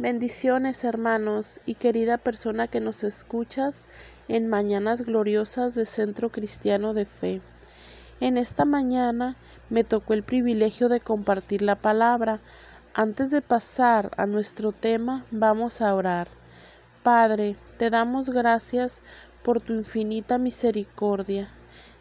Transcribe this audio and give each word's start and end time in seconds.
Bendiciones 0.00 0.84
hermanos 0.84 1.60
y 1.66 1.74
querida 1.74 2.18
persona 2.18 2.68
que 2.68 2.78
nos 2.78 3.02
escuchas 3.02 3.88
en 4.28 4.46
Mañanas 4.46 5.02
Gloriosas 5.02 5.74
de 5.74 5.84
Centro 5.86 6.30
Cristiano 6.30 6.94
de 6.94 7.04
Fe. 7.04 7.42
En 8.20 8.36
esta 8.36 8.64
mañana 8.64 9.34
me 9.70 9.82
tocó 9.82 10.14
el 10.14 10.22
privilegio 10.22 10.88
de 10.88 11.00
compartir 11.00 11.62
la 11.62 11.74
palabra. 11.74 12.38
Antes 12.94 13.32
de 13.32 13.42
pasar 13.42 14.12
a 14.16 14.26
nuestro 14.26 14.70
tema, 14.70 15.24
vamos 15.32 15.80
a 15.80 15.92
orar. 15.92 16.28
Padre, 17.02 17.56
te 17.76 17.90
damos 17.90 18.30
gracias 18.30 19.00
por 19.42 19.60
tu 19.60 19.72
infinita 19.72 20.38
misericordia. 20.38 21.48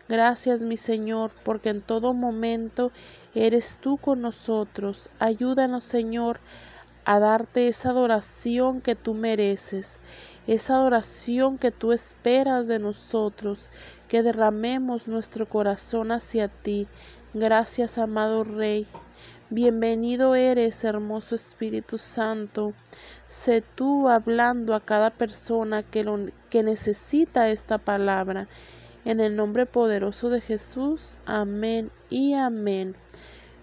Gracias, 0.07 0.61
mi 0.61 0.77
Señor, 0.77 1.31
porque 1.43 1.69
en 1.69 1.81
todo 1.81 2.13
momento 2.13 2.91
eres 3.33 3.79
tú 3.81 3.97
con 3.97 4.21
nosotros. 4.21 5.09
Ayúdanos, 5.17 5.83
Señor, 5.83 6.39
a 6.39 6.76
darte 7.15 7.69
esa 7.69 7.91
adoración 7.91 8.81
que 8.81 8.93
tú 8.93 9.13
mereces, 9.13 9.99
esa 10.45 10.75
adoración 10.75 11.57
que 11.57 11.71
tú 11.71 11.93
esperas 11.93 12.67
de 12.67 12.79
nosotros, 12.79 13.69
que 14.09 14.23
derramemos 14.23 15.07
nuestro 15.07 15.47
corazón 15.47 16.11
hacia 16.11 16.49
ti. 16.49 16.87
Gracias, 17.33 17.97
amado 17.97 18.43
Rey. 18.43 18.85
Bienvenido 19.49 20.35
eres, 20.35 20.83
hermoso 20.83 21.33
Espíritu 21.33 21.97
Santo. 21.97 22.73
Sé 23.29 23.63
tú 23.75 24.09
hablando 24.09 24.75
a 24.75 24.81
cada 24.81 25.09
persona 25.09 25.83
que, 25.83 26.03
lo, 26.03 26.19
que 26.49 26.63
necesita 26.63 27.49
esta 27.49 27.77
palabra. 27.77 28.49
En 29.05 29.21
el 29.21 29.37
nombre 29.37 29.65
poderoso 29.65 30.29
de 30.29 30.41
Jesús. 30.41 31.17
Amén 31.25 31.89
y 32.09 32.33
amén. 32.33 32.97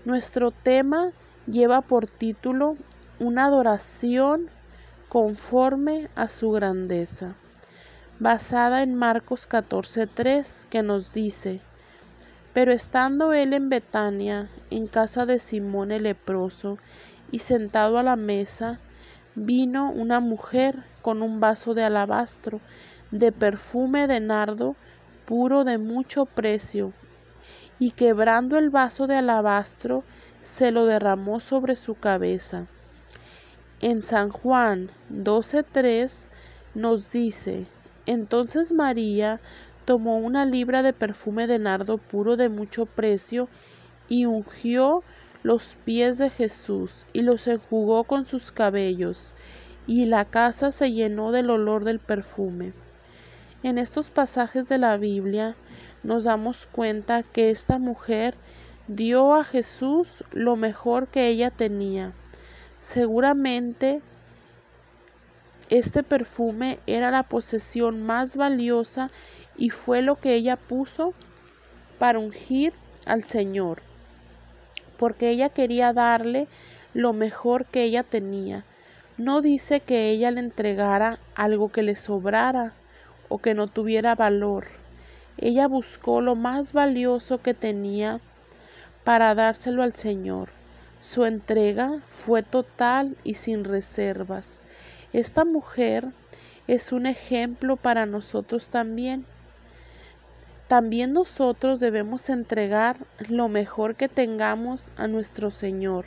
Nuestro 0.06 0.50
tema 0.50 1.12
lleva 1.46 1.82
por 1.82 2.06
título 2.06 2.78
una 3.20 3.44
adoración 3.44 4.48
conforme 5.08 6.08
a 6.16 6.28
su 6.28 6.50
grandeza, 6.50 7.36
basada 8.18 8.82
en 8.82 8.96
Marcos 8.96 9.46
14:3, 9.48 10.66
que 10.68 10.82
nos 10.82 11.14
dice, 11.14 11.60
pero 12.52 12.72
estando 12.72 13.32
él 13.32 13.52
en 13.52 13.68
Betania, 13.68 14.48
en 14.70 14.88
casa 14.88 15.26
de 15.26 15.38
Simón 15.38 15.92
el 15.92 16.02
leproso, 16.02 16.78
y 17.30 17.38
sentado 17.38 17.98
a 17.98 18.02
la 18.02 18.16
mesa, 18.16 18.80
vino 19.36 19.92
una 19.92 20.18
mujer 20.18 20.82
con 21.00 21.22
un 21.22 21.38
vaso 21.38 21.74
de 21.74 21.84
alabastro, 21.84 22.60
de 23.12 23.30
perfume 23.30 24.08
de 24.08 24.18
nardo, 24.18 24.74
puro 25.24 25.62
de 25.62 25.78
mucho 25.78 26.26
precio, 26.26 26.92
y 27.78 27.92
quebrando 27.92 28.58
el 28.58 28.70
vaso 28.70 29.06
de 29.06 29.16
alabastro, 29.16 30.02
se 30.42 30.72
lo 30.72 30.86
derramó 30.86 31.38
sobre 31.38 31.76
su 31.76 31.94
cabeza. 31.94 32.66
En 33.86 34.02
San 34.02 34.30
Juan 34.30 34.88
12:3 35.10 36.28
nos 36.74 37.10
dice, 37.10 37.66
entonces 38.06 38.72
María 38.72 39.42
tomó 39.84 40.16
una 40.16 40.46
libra 40.46 40.82
de 40.82 40.94
perfume 40.94 41.46
de 41.46 41.58
nardo 41.58 41.98
puro 41.98 42.38
de 42.38 42.48
mucho 42.48 42.86
precio 42.86 43.46
y 44.08 44.24
ungió 44.24 45.04
los 45.42 45.76
pies 45.84 46.16
de 46.16 46.30
Jesús 46.30 47.04
y 47.12 47.20
los 47.20 47.46
enjugó 47.46 48.04
con 48.04 48.24
sus 48.24 48.52
cabellos, 48.52 49.34
y 49.86 50.06
la 50.06 50.24
casa 50.24 50.70
se 50.70 50.90
llenó 50.90 51.30
del 51.30 51.50
olor 51.50 51.84
del 51.84 51.98
perfume. 51.98 52.72
En 53.62 53.76
estos 53.76 54.08
pasajes 54.08 54.66
de 54.66 54.78
la 54.78 54.96
Biblia 54.96 55.56
nos 56.02 56.24
damos 56.24 56.66
cuenta 56.72 57.22
que 57.22 57.50
esta 57.50 57.78
mujer 57.78 58.34
dio 58.88 59.34
a 59.34 59.44
Jesús 59.44 60.24
lo 60.32 60.56
mejor 60.56 61.08
que 61.08 61.28
ella 61.28 61.50
tenía 61.50 62.14
Seguramente 62.86 64.02
este 65.70 66.02
perfume 66.02 66.78
era 66.86 67.10
la 67.10 67.22
posesión 67.22 68.02
más 68.02 68.36
valiosa 68.36 69.10
y 69.56 69.70
fue 69.70 70.02
lo 70.02 70.16
que 70.16 70.34
ella 70.34 70.56
puso 70.56 71.14
para 71.98 72.18
ungir 72.18 72.74
al 73.06 73.24
Señor, 73.24 73.80
porque 74.98 75.30
ella 75.30 75.48
quería 75.48 75.94
darle 75.94 76.46
lo 76.92 77.14
mejor 77.14 77.64
que 77.64 77.84
ella 77.84 78.02
tenía. 78.02 78.66
No 79.16 79.40
dice 79.40 79.80
que 79.80 80.10
ella 80.10 80.30
le 80.30 80.40
entregara 80.40 81.18
algo 81.34 81.72
que 81.72 81.82
le 81.82 81.96
sobrara 81.96 82.74
o 83.30 83.38
que 83.38 83.54
no 83.54 83.66
tuviera 83.66 84.14
valor. 84.14 84.66
Ella 85.38 85.68
buscó 85.68 86.20
lo 86.20 86.34
más 86.34 86.74
valioso 86.74 87.40
que 87.40 87.54
tenía 87.54 88.20
para 89.04 89.34
dárselo 89.34 89.82
al 89.82 89.94
Señor. 89.94 90.50
Su 91.04 91.26
entrega 91.26 92.00
fue 92.06 92.42
total 92.42 93.14
y 93.24 93.34
sin 93.34 93.64
reservas. 93.64 94.62
Esta 95.12 95.44
mujer 95.44 96.08
es 96.66 96.92
un 96.92 97.04
ejemplo 97.04 97.76
para 97.76 98.06
nosotros 98.06 98.70
también. 98.70 99.26
También 100.66 101.12
nosotros 101.12 101.78
debemos 101.78 102.30
entregar 102.30 102.96
lo 103.28 103.50
mejor 103.50 103.96
que 103.96 104.08
tengamos 104.08 104.92
a 104.96 105.06
nuestro 105.06 105.50
Señor. 105.50 106.06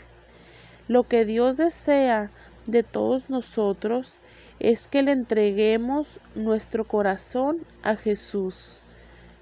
Lo 0.87 1.03
que 1.03 1.25
Dios 1.25 1.57
desea 1.57 2.31
de 2.65 2.81
todos 2.81 3.29
nosotros 3.29 4.17
es 4.59 4.87
que 4.87 5.03
le 5.03 5.11
entreguemos 5.11 6.19
nuestro 6.33 6.87
corazón 6.87 7.59
a 7.83 7.95
Jesús. 7.95 8.79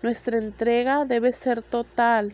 Nuestra 0.02 0.38
entrega 0.38 1.06
debe 1.06 1.32
ser 1.32 1.64
total, 1.64 2.34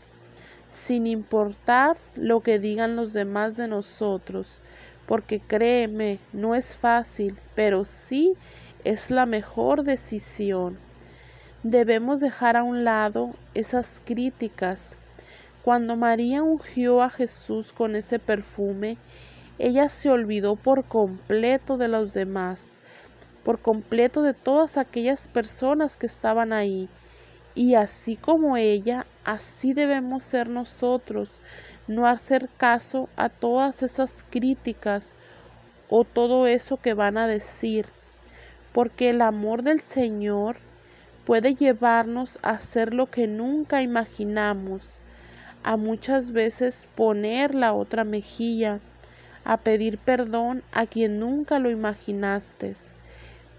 sin 0.71 1.05
importar 1.05 1.97
lo 2.15 2.39
que 2.39 2.57
digan 2.57 2.95
los 2.95 3.11
demás 3.11 3.57
de 3.57 3.67
nosotros, 3.67 4.61
porque 5.05 5.41
créeme, 5.41 6.19
no 6.31 6.55
es 6.55 6.75
fácil, 6.75 7.37
pero 7.55 7.83
sí 7.83 8.37
es 8.85 9.11
la 9.11 9.25
mejor 9.25 9.83
decisión. 9.83 10.79
Debemos 11.63 12.21
dejar 12.21 12.55
a 12.55 12.63
un 12.63 12.85
lado 12.85 13.35
esas 13.53 14.01
críticas. 14.03 14.97
Cuando 15.61 15.97
María 15.97 16.41
ungió 16.41 17.03
a 17.03 17.09
Jesús 17.09 17.73
con 17.73 17.95
ese 17.95 18.17
perfume, 18.17 18.97
ella 19.59 19.89
se 19.89 20.09
olvidó 20.09 20.55
por 20.55 20.85
completo 20.85 21.77
de 21.77 21.89
los 21.89 22.13
demás, 22.13 22.77
por 23.43 23.59
completo 23.59 24.23
de 24.23 24.33
todas 24.33 24.77
aquellas 24.77 25.27
personas 25.27 25.97
que 25.97 26.05
estaban 26.05 26.53
ahí 26.53 26.89
y 27.56 27.75
así 27.75 28.16
como 28.16 28.57
ella, 28.57 29.06
así 29.23 29.73
debemos 29.73 30.23
ser 30.23 30.50
nosotros, 30.50 31.41
no 31.88 32.07
hacer 32.07 32.50
caso 32.57 33.09
a 33.16 33.29
todas 33.29 33.84
esas 33.84 34.25
críticas 34.29 35.13
o 35.89 36.03
todo 36.03 36.47
eso 36.47 36.78
que 36.78 36.94
van 36.94 37.17
a 37.17 37.28
decir, 37.28 37.85
porque 38.72 39.09
el 39.09 39.22
amor 39.22 39.63
del 39.63 39.81
Señor 39.81 40.57
puede 41.25 41.53
llevarnos 41.53 42.39
a 42.41 42.51
hacer 42.51 42.94
lo 42.94 43.09
que 43.09 43.28
nunca 43.28 43.81
imaginamos, 43.81 45.00
a 45.63 45.78
muchas 45.78 46.31
veces 46.31 46.88
poner 46.95 47.53
la 47.53 47.73
otra 47.73 48.03
mejilla, 48.03 48.79
a 49.44 49.57
pedir 49.57 49.97
perdón 49.97 50.63
a 50.72 50.85
quien 50.85 51.19
nunca 51.19 51.59
lo 51.59 51.69
imaginaste 51.69 52.73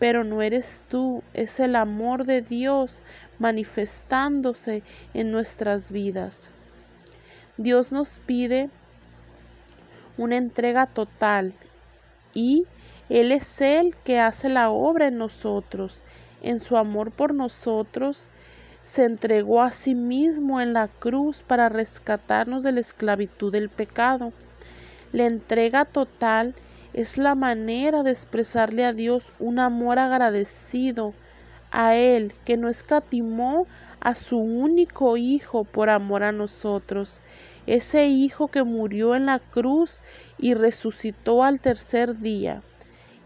pero 0.02 0.24
no 0.24 0.42
eres 0.42 0.82
tú, 0.88 1.22
es 1.32 1.60
el 1.60 1.76
amor 1.76 2.24
de 2.24 2.42
Dios 2.42 3.02
manifestándose 3.38 4.82
en 5.14 5.30
nuestras 5.30 5.92
vidas. 5.92 6.50
Dios 7.56 7.92
nos 7.92 8.20
pide 8.26 8.68
una 10.18 10.38
entrega 10.38 10.86
total 10.86 11.54
y 12.34 12.66
Él 13.10 13.30
es 13.30 13.60
el 13.60 13.94
que 13.94 14.18
hace 14.18 14.48
la 14.48 14.70
obra 14.70 15.06
en 15.06 15.18
nosotros. 15.18 16.02
En 16.41 16.58
su 16.58 16.76
amor 16.76 17.12
por 17.12 17.32
nosotros, 17.32 18.28
se 18.82 19.04
entregó 19.04 19.62
a 19.62 19.71
sí 19.71 19.94
mismo 19.94 20.60
en 20.60 20.72
la 20.72 20.88
cruz 20.88 21.44
para 21.44 21.68
rescatarnos 21.68 22.65
de 22.65 22.72
la 22.72 22.80
esclavitud 22.80 23.53
del 23.53 23.68
pecado. 23.68 24.32
La 25.12 25.27
entrega 25.27 25.84
total 25.84 26.56
es 26.94 27.16
la 27.16 27.34
manera 27.34 28.03
de 28.03 28.10
expresarle 28.10 28.84
a 28.84 28.92
Dios 28.92 29.33
un 29.39 29.59
amor 29.59 29.98
agradecido 29.98 31.15
a 31.71 31.97
Él 31.97 32.34
que 32.44 32.56
no 32.56 32.68
escatimó 32.68 33.66
a 34.00 34.15
su 34.15 34.36
único 34.39 35.16
Hijo 35.16 35.65
por 35.65 35.89
amor 35.89 36.22
a 36.22 36.33
nosotros, 36.33 37.22
ese 37.66 38.06
Hijo 38.06 38.48
que 38.48 38.62
murió 38.62 39.15
en 39.15 39.27
la 39.27 39.39
cruz 39.39 40.03
y 40.39 40.54
resucitó 40.54 41.44
al 41.44 41.60
tercer 41.60 42.18
día, 42.18 42.62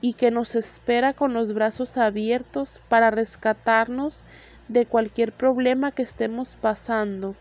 y 0.00 0.12
que 0.12 0.30
nos 0.30 0.54
espera 0.54 1.12
con 1.12 1.32
los 1.32 1.52
brazos 1.52 1.96
abiertos 1.96 2.80
para 2.88 3.10
rescatarnos 3.10 4.24
de 4.68 4.86
cualquier 4.86 5.32
problema 5.32 5.90
que 5.90 6.02
estemos 6.02 6.56
pasando, 6.60 7.34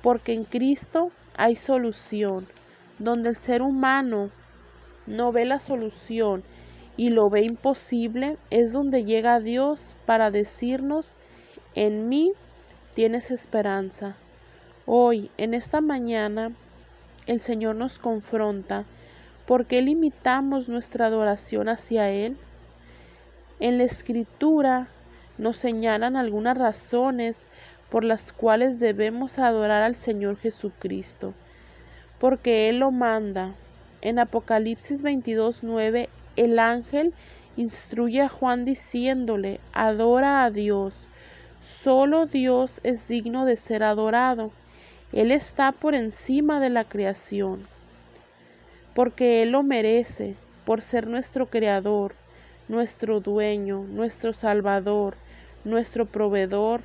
porque 0.00 0.32
en 0.32 0.44
Cristo 0.44 1.12
hay 1.36 1.54
solución, 1.54 2.48
donde 2.98 3.28
el 3.28 3.36
ser 3.36 3.62
humano 3.62 4.30
no 5.06 5.32
ve 5.32 5.44
la 5.44 5.60
solución 5.60 6.42
y 6.96 7.10
lo 7.10 7.30
ve 7.30 7.42
imposible, 7.42 8.36
es 8.50 8.72
donde 8.72 9.04
llega 9.04 9.40
Dios 9.40 9.96
para 10.06 10.30
decirnos, 10.30 11.16
en 11.74 12.08
mí 12.08 12.32
tienes 12.94 13.30
esperanza. 13.30 14.16
Hoy, 14.86 15.30
en 15.38 15.54
esta 15.54 15.80
mañana, 15.80 16.52
el 17.26 17.40
Señor 17.40 17.76
nos 17.76 17.98
confronta 17.98 18.84
¿Por 19.46 19.66
qué 19.66 19.82
limitamos 19.82 20.68
nuestra 20.68 21.06
adoración 21.06 21.68
hacia 21.68 22.08
Él? 22.10 22.36
En 23.58 23.76
la 23.76 23.84
escritura 23.84 24.86
nos 25.36 25.56
señalan 25.56 26.16
algunas 26.16 26.56
razones 26.56 27.48
por 27.90 28.04
las 28.04 28.32
cuales 28.32 28.78
debemos 28.78 29.40
adorar 29.40 29.82
al 29.82 29.96
Señor 29.96 30.36
Jesucristo, 30.36 31.34
porque 32.20 32.68
Él 32.68 32.78
lo 32.78 32.92
manda. 32.92 33.52
En 34.02 34.18
Apocalipsis 34.18 35.02
22.9 35.02 36.08
el 36.36 36.58
ángel 36.58 37.14
instruye 37.56 38.22
a 38.22 38.28
Juan 38.28 38.64
diciéndole, 38.64 39.60
adora 39.72 40.44
a 40.44 40.50
Dios, 40.50 41.08
solo 41.60 42.26
Dios 42.26 42.80
es 42.82 43.06
digno 43.06 43.44
de 43.44 43.56
ser 43.56 43.82
adorado, 43.82 44.50
Él 45.12 45.30
está 45.30 45.72
por 45.72 45.94
encima 45.94 46.58
de 46.58 46.70
la 46.70 46.84
creación, 46.84 47.64
porque 48.94 49.42
Él 49.42 49.50
lo 49.50 49.62
merece, 49.62 50.34
por 50.64 50.82
ser 50.82 51.06
nuestro 51.06 51.46
Creador, 51.46 52.14
nuestro 52.68 53.20
dueño, 53.20 53.84
nuestro 53.88 54.32
Salvador, 54.32 55.16
nuestro 55.64 56.06
proveedor, 56.06 56.80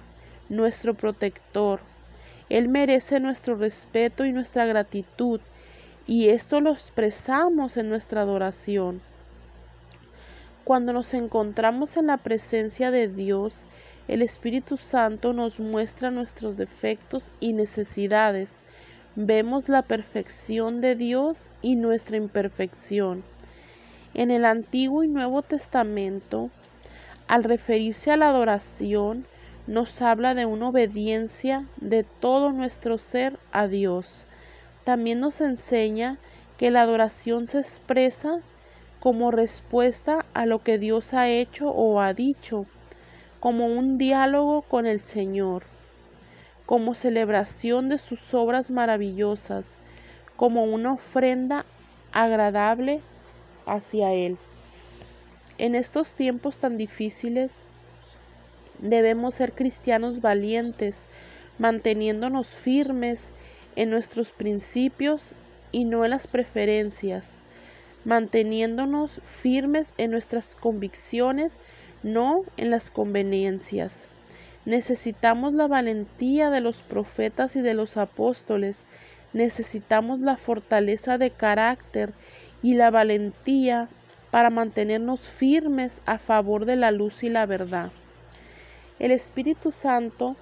nuestro 0.50 0.94
protector. 0.94 1.80
Él 2.50 2.68
merece 2.70 3.20
nuestro 3.20 3.56
respeto 3.56 4.26
y 4.26 4.32
nuestra 4.32 4.66
gratitud, 4.66 5.40
y 6.08 6.30
esto 6.30 6.62
lo 6.62 6.72
expresamos 6.72 7.76
en 7.76 7.90
nuestra 7.90 8.22
adoración. 8.22 9.02
Cuando 10.64 10.94
nos 10.94 11.14
encontramos 11.14 11.98
en 11.98 12.08
la 12.08 12.18
presencia 12.18 12.92
de 12.92 13.10
Dios, 13.10 13.66
el 14.08 14.22
Espíritu 14.22 14.78
Santo 14.78 15.34
nos 15.34 15.60
muestra 15.60 16.10
nuestros 16.10 16.56
defectos 16.56 17.34
y 17.42 17.52
necesidades. 17.52 18.64
Vemos 19.16 19.68
la 19.68 19.82
perfección 19.82 20.80
de 20.80 20.96
Dios 20.96 21.50
y 21.62 21.76
nuestra 21.76 22.16
imperfección. 22.16 23.24
En 24.14 24.32
el 24.32 24.46
Antiguo 24.46 25.04
y 25.04 25.10
Nuevo 25.10 25.42
Testamento, 25.42 26.50
al 27.28 27.44
referirse 27.44 28.12
a 28.12 28.18
la 28.18 28.30
adoración, 28.30 29.26
nos 29.68 30.02
habla 30.02 30.34
de 30.34 30.46
una 30.46 30.70
obediencia 30.70 31.68
de 31.82 32.04
todo 32.04 32.54
nuestro 32.54 32.98
ser 32.98 33.38
a 33.52 33.68
Dios. 33.68 34.27
También 34.88 35.20
nos 35.20 35.42
enseña 35.42 36.18
que 36.58 36.72
la 36.72 36.84
adoración 36.84 37.46
se 37.48 37.58
expresa 37.58 38.40
como 39.02 39.32
respuesta 39.32 40.26
a 40.34 40.46
lo 40.46 40.64
que 40.64 40.78
Dios 40.78 41.14
ha 41.14 41.28
hecho 41.28 41.68
o 41.72 42.00
ha 42.00 42.14
dicho, 42.14 42.66
como 43.42 43.66
un 43.66 43.98
diálogo 43.98 44.62
con 44.62 44.86
el 44.86 45.02
Señor, 45.02 45.64
como 46.66 46.94
celebración 46.94 47.90
de 47.90 47.98
sus 47.98 48.34
obras 48.34 48.72
maravillosas, 48.72 49.76
como 50.38 50.64
una 50.64 50.94
ofrenda 50.94 51.66
agradable 52.14 53.02
hacia 53.66 54.14
Él. 54.14 54.38
En 55.58 55.76
estos 55.76 56.14
tiempos 56.14 56.60
tan 56.60 56.78
difíciles 56.78 57.58
debemos 58.80 59.36
ser 59.36 59.52
cristianos 59.52 60.22
valientes, 60.22 61.10
manteniéndonos 61.60 62.48
firmes 62.48 63.34
en 63.78 63.90
nuestros 63.90 64.34
principios 64.34 65.36
y 65.72 65.86
no 65.86 66.04
en 66.04 66.12
las 66.12 66.28
preferencias 66.28 67.44
manteniéndonos 68.08 69.20
firmes 69.22 69.94
en 69.98 70.12
nuestras 70.12 70.56
convicciones, 70.56 71.58
no 72.04 72.44
en 72.56 72.70
las 72.70 72.90
conveniencias. 72.90 74.08
Necesitamos 74.64 75.54
la 75.54 75.68
valentía 75.68 76.50
de 76.50 76.62
los 76.62 76.84
profetas 76.84 77.58
y 77.58 77.62
de 77.62 77.74
los 77.74 77.98
apóstoles, 77.98 78.86
necesitamos 79.34 80.22
la 80.22 80.38
fortaleza 80.38 81.18
de 81.18 81.32
carácter 81.32 82.14
y 82.62 82.76
la 82.76 82.92
valentía 82.92 83.90
para 84.32 84.50
mantenernos 84.52 85.20
firmes 85.20 86.02
a 86.06 86.18
favor 86.18 86.64
de 86.64 86.78
la 86.78 86.92
luz 86.92 87.24
y 87.24 87.30
la 87.30 87.46
verdad. 87.46 87.92
El 89.00 89.12
Espíritu 89.12 89.70
Santo 89.72 90.38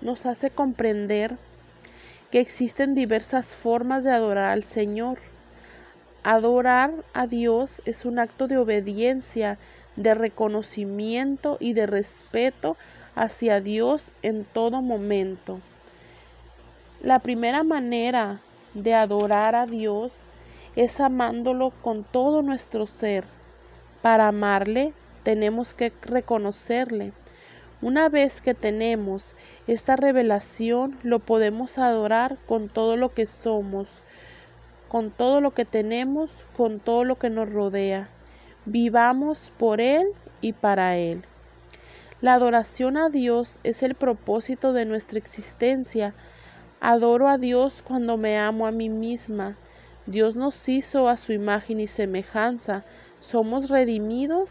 nos 0.00 0.24
hace 0.24 0.48
comprender 0.48 1.36
que 2.34 2.40
existen 2.40 2.96
diversas 2.96 3.54
formas 3.54 4.02
de 4.02 4.10
adorar 4.10 4.48
al 4.48 4.64
Señor 4.64 5.18
Adorar 6.24 6.90
a 7.12 7.28
Dios 7.28 7.80
es 7.84 8.04
un 8.04 8.18
acto 8.18 8.48
de 8.48 8.58
obediencia, 8.58 9.56
de 9.94 10.16
reconocimiento 10.16 11.58
y 11.60 11.74
de 11.74 11.86
respeto 11.86 12.76
hacia 13.14 13.60
Dios 13.60 14.10
en 14.22 14.44
todo 14.44 14.82
momento. 14.82 15.60
La 17.00 17.20
primera 17.20 17.62
manera 17.62 18.40
de 18.72 18.94
adorar 18.94 19.54
a 19.54 19.66
Dios 19.66 20.24
es 20.74 20.98
amándolo 20.98 21.70
con 21.82 22.02
todo 22.02 22.42
nuestro 22.42 22.88
ser. 22.88 23.22
Para 24.02 24.26
amarle 24.26 24.92
tenemos 25.22 25.72
que 25.72 25.92
reconocerle. 26.02 27.12
Una 27.82 28.08
vez 28.08 28.40
que 28.40 28.54
tenemos 28.54 29.34
esta 29.66 29.96
revelación, 29.96 30.98
lo 31.02 31.18
podemos 31.18 31.78
adorar 31.78 32.38
con 32.46 32.68
todo 32.68 32.96
lo 32.96 33.12
que 33.12 33.26
somos, 33.26 34.02
con 34.88 35.10
todo 35.10 35.40
lo 35.40 35.52
que 35.52 35.64
tenemos, 35.64 36.46
con 36.56 36.80
todo 36.80 37.04
lo 37.04 37.16
que 37.16 37.30
nos 37.30 37.50
rodea. 37.50 38.08
Vivamos 38.64 39.52
por 39.58 39.80
Él 39.80 40.06
y 40.40 40.52
para 40.52 40.96
Él. 40.96 41.22
La 42.20 42.32
adoración 42.32 42.96
a 42.96 43.10
Dios 43.10 43.58
es 43.64 43.82
el 43.82 43.94
propósito 43.94 44.72
de 44.72 44.86
nuestra 44.86 45.18
existencia. 45.18 46.14
Adoro 46.80 47.28
a 47.28 47.36
Dios 47.36 47.82
cuando 47.86 48.16
me 48.16 48.38
amo 48.38 48.66
a 48.66 48.70
mí 48.70 48.88
misma. 48.88 49.58
Dios 50.06 50.36
nos 50.36 50.68
hizo 50.68 51.08
a 51.08 51.18
su 51.18 51.32
imagen 51.32 51.80
y 51.80 51.86
semejanza. 51.86 52.84
Somos 53.20 53.68
redimidos 53.68 54.50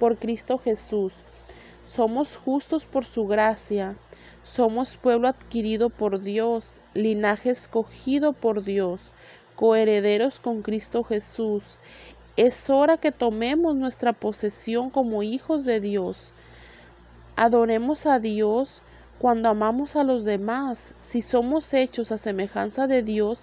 por 0.00 0.16
Cristo 0.16 0.58
Jesús. 0.58 1.12
Somos 1.86 2.36
justos 2.36 2.84
por 2.84 3.04
su 3.04 3.26
gracia. 3.26 3.96
Somos 4.42 4.96
pueblo 4.96 5.28
adquirido 5.28 5.88
por 5.88 6.20
Dios, 6.20 6.80
linaje 6.94 7.50
escogido 7.50 8.32
por 8.32 8.62
Dios 8.62 9.12
coherederos 9.56 10.38
con 10.38 10.62
Cristo 10.62 11.02
Jesús. 11.02 11.78
Es 12.36 12.70
hora 12.70 12.98
que 12.98 13.10
tomemos 13.10 13.74
nuestra 13.74 14.12
posesión 14.12 14.90
como 14.90 15.22
hijos 15.22 15.64
de 15.64 15.80
Dios. 15.80 16.32
Adoremos 17.34 18.06
a 18.06 18.20
Dios 18.20 18.82
cuando 19.18 19.48
amamos 19.48 19.96
a 19.96 20.04
los 20.04 20.24
demás, 20.24 20.94
si 21.00 21.22
somos 21.22 21.72
hechos 21.72 22.12
a 22.12 22.18
semejanza 22.18 22.86
de 22.86 23.02
Dios, 23.02 23.40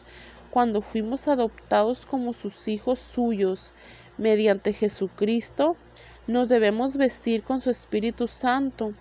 cuando 0.51 0.83
fuimos 0.83 1.27
adoptados 1.27 2.05
como 2.05 2.31
sus 2.33 2.67
hijos 2.67 2.99
suyos 2.99 3.73
mediante 4.19 4.71
Jesucristo, 4.71 5.75
nos 6.27 6.49
debemos 6.49 6.97
vestir 6.97 7.43
con 7.43 7.61
su 7.61 7.69
Espíritu 7.69 8.27
Santo, 8.27 8.93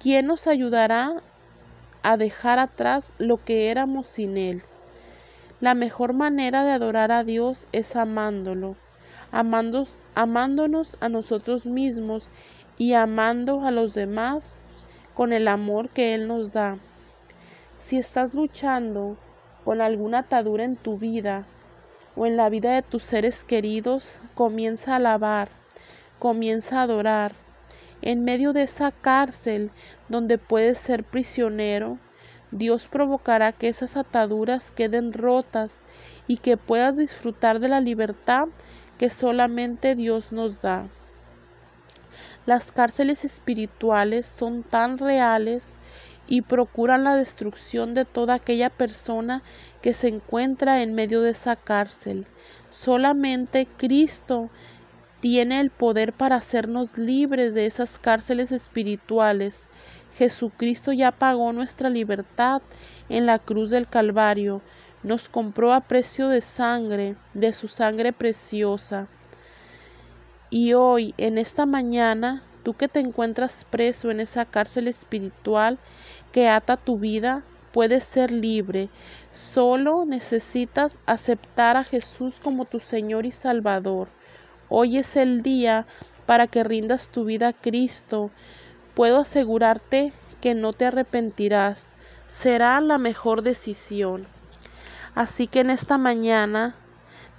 quien 0.00 0.26
nos 0.26 0.46
ayudará 0.46 1.22
a 2.02 2.16
dejar 2.16 2.58
atrás 2.58 3.12
lo 3.18 3.42
que 3.42 3.70
éramos 3.70 4.06
sin 4.06 4.36
Él. 4.36 4.62
La 5.60 5.74
mejor 5.74 6.12
manera 6.12 6.64
de 6.64 6.72
adorar 6.72 7.10
a 7.10 7.24
Dios 7.24 7.66
es 7.72 7.96
amándolo, 7.96 8.76
amándonos 9.30 10.96
a 11.00 11.08
nosotros 11.08 11.64
mismos 11.66 12.28
y 12.76 12.92
amando 12.92 13.64
a 13.64 13.70
los 13.70 13.94
demás 13.94 14.58
con 15.14 15.32
el 15.32 15.48
amor 15.48 15.88
que 15.88 16.14
Él 16.14 16.28
nos 16.28 16.52
da. 16.52 16.78
Si 17.76 17.96
estás 17.96 18.34
luchando 18.34 19.16
con 19.64 19.80
alguna 19.80 20.20
atadura 20.20 20.64
en 20.64 20.76
tu 20.76 20.98
vida 20.98 21.46
o 22.16 22.26
en 22.26 22.36
la 22.36 22.48
vida 22.48 22.72
de 22.72 22.82
tus 22.82 23.02
seres 23.02 23.44
queridos, 23.44 24.12
comienza 24.34 24.92
a 24.92 24.96
alabar, 24.96 25.48
comienza 26.24 26.78
a 26.78 26.84
adorar. 26.84 27.34
En 28.00 28.24
medio 28.24 28.54
de 28.54 28.62
esa 28.62 28.92
cárcel 28.92 29.70
donde 30.08 30.38
puedes 30.38 30.78
ser 30.78 31.04
prisionero, 31.04 31.98
Dios 32.50 32.88
provocará 32.88 33.52
que 33.52 33.68
esas 33.68 33.94
ataduras 33.98 34.70
queden 34.70 35.12
rotas 35.12 35.82
y 36.26 36.38
que 36.38 36.56
puedas 36.56 36.96
disfrutar 36.96 37.60
de 37.60 37.68
la 37.68 37.82
libertad 37.82 38.48
que 38.96 39.10
solamente 39.10 39.94
Dios 39.96 40.32
nos 40.32 40.62
da. 40.62 40.88
Las 42.46 42.72
cárceles 42.72 43.26
espirituales 43.26 44.24
son 44.24 44.62
tan 44.62 44.96
reales 44.96 45.76
y 46.26 46.40
procuran 46.40 47.04
la 47.04 47.16
destrucción 47.16 47.92
de 47.92 48.06
toda 48.06 48.32
aquella 48.32 48.70
persona 48.70 49.42
que 49.82 49.92
se 49.92 50.08
encuentra 50.08 50.80
en 50.80 50.94
medio 50.94 51.20
de 51.20 51.32
esa 51.32 51.54
cárcel. 51.54 52.26
Solamente 52.70 53.68
Cristo 53.76 54.48
tiene 55.24 55.58
el 55.58 55.70
poder 55.70 56.12
para 56.12 56.36
hacernos 56.36 56.98
libres 56.98 57.54
de 57.54 57.64
esas 57.64 57.98
cárceles 57.98 58.52
espirituales 58.52 59.68
Jesucristo 60.18 60.92
ya 60.92 61.12
pagó 61.12 61.50
nuestra 61.54 61.88
libertad 61.88 62.60
en 63.08 63.24
la 63.24 63.38
cruz 63.38 63.70
del 63.70 63.88
Calvario, 63.88 64.60
nos 65.02 65.30
compró 65.30 65.72
a 65.72 65.80
precio 65.80 66.28
de 66.28 66.42
sangre, 66.42 67.16
de 67.32 67.54
su 67.54 67.68
sangre 67.68 68.12
preciosa. 68.12 69.08
Y 70.50 70.74
hoy, 70.74 71.14
en 71.16 71.38
esta 71.38 71.64
mañana, 71.64 72.42
tú 72.62 72.74
que 72.74 72.88
te 72.88 73.00
encuentras 73.00 73.64
preso 73.64 74.10
en 74.10 74.20
esa 74.20 74.44
cárcel 74.44 74.88
espiritual 74.88 75.78
que 76.32 76.50
ata 76.50 76.76
tu 76.76 76.98
vida, 76.98 77.44
puedes 77.72 78.04
ser 78.04 78.30
libre. 78.30 78.90
Solo 79.30 80.04
necesitas 80.04 80.98
aceptar 81.06 81.78
a 81.78 81.84
Jesús 81.84 82.40
como 82.40 82.66
tu 82.66 82.78
Señor 82.78 83.24
y 83.24 83.32
Salvador. 83.32 84.10
Hoy 84.68 84.98
es 84.98 85.16
el 85.16 85.42
día 85.42 85.86
para 86.26 86.46
que 86.46 86.64
rindas 86.64 87.10
tu 87.10 87.24
vida 87.24 87.48
a 87.48 87.52
Cristo. 87.52 88.30
Puedo 88.94 89.20
asegurarte 89.20 90.12
que 90.40 90.54
no 90.54 90.72
te 90.72 90.86
arrepentirás. 90.86 91.92
Será 92.26 92.80
la 92.80 92.98
mejor 92.98 93.42
decisión. 93.42 94.26
Así 95.14 95.46
que 95.46 95.60
en 95.60 95.70
esta 95.70 95.98
mañana 95.98 96.74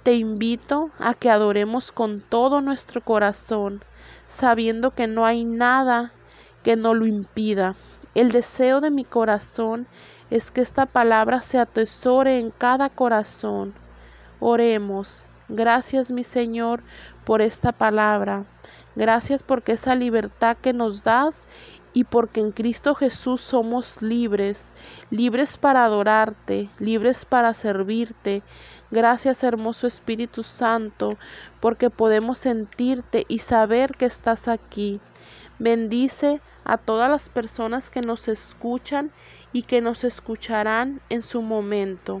te 0.02 0.14
invito 0.14 0.90
a 0.98 1.14
que 1.14 1.30
adoremos 1.30 1.90
con 1.90 2.20
todo 2.20 2.60
nuestro 2.60 3.00
corazón, 3.00 3.82
sabiendo 4.28 4.92
que 4.92 5.08
no 5.08 5.26
hay 5.26 5.44
nada 5.44 6.12
que 6.62 6.76
no 6.76 6.94
lo 6.94 7.06
impida. 7.06 7.74
El 8.14 8.30
deseo 8.30 8.80
de 8.80 8.90
mi 8.90 9.04
corazón 9.04 9.86
es 10.30 10.50
que 10.50 10.60
esta 10.60 10.86
palabra 10.86 11.42
se 11.42 11.58
atesore 11.58 12.38
en 12.38 12.50
cada 12.50 12.88
corazón. 12.88 13.74
Oremos. 14.40 15.26
Gracias, 15.48 16.10
mi 16.10 16.24
Señor, 16.24 16.82
por 17.24 17.40
esta 17.40 17.72
palabra. 17.72 18.44
Gracias 18.96 19.42
porque 19.42 19.72
esa 19.72 19.94
libertad 19.94 20.56
que 20.56 20.72
nos 20.72 21.04
das 21.04 21.46
y 21.92 22.04
porque 22.04 22.40
en 22.40 22.52
Cristo 22.52 22.94
Jesús 22.94 23.40
somos 23.40 24.02
libres, 24.02 24.74
libres 25.10 25.56
para 25.56 25.84
adorarte, 25.84 26.68
libres 26.78 27.24
para 27.24 27.54
servirte. 27.54 28.42
Gracias 28.90 29.42
hermoso 29.44 29.86
Espíritu 29.86 30.42
Santo, 30.42 31.16
porque 31.60 31.88
podemos 31.88 32.38
sentirte 32.38 33.24
y 33.28 33.38
saber 33.38 33.92
que 33.92 34.04
estás 34.04 34.48
aquí. 34.48 35.00
Bendice 35.58 36.40
a 36.64 36.76
todas 36.76 37.08
las 37.08 37.28
personas 37.28 37.88
que 37.88 38.02
nos 38.02 38.28
escuchan 38.28 39.10
y 39.52 39.62
que 39.62 39.80
nos 39.80 40.04
escucharán 40.04 41.00
en 41.08 41.22
su 41.22 41.40
momento. 41.40 42.20